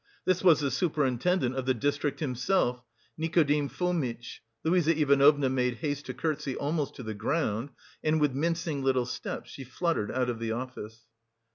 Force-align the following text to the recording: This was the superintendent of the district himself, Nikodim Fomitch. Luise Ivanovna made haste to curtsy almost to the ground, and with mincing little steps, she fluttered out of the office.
This 0.25 0.43
was 0.43 0.61
the 0.61 0.71
superintendent 0.71 1.53
of 1.55 1.67
the 1.67 1.75
district 1.75 2.21
himself, 2.21 2.81
Nikodim 3.19 3.69
Fomitch. 3.69 4.41
Luise 4.63 4.87
Ivanovna 4.87 5.47
made 5.47 5.75
haste 5.75 6.07
to 6.07 6.15
curtsy 6.15 6.55
almost 6.55 6.95
to 6.95 7.03
the 7.03 7.13
ground, 7.13 7.69
and 8.03 8.19
with 8.19 8.33
mincing 8.33 8.81
little 8.81 9.05
steps, 9.05 9.51
she 9.51 9.63
fluttered 9.63 10.11
out 10.11 10.27
of 10.31 10.39
the 10.39 10.53
office. 10.53 11.05